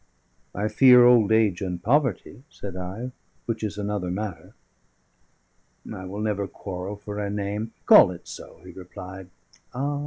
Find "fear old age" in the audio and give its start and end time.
0.67-1.61